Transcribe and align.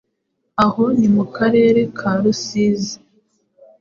aho 0.65 0.83
ni 0.97 1.07
mu 1.15 1.23
Karere 1.35 1.81
ka 1.97 2.11
Rusizi 2.21 2.95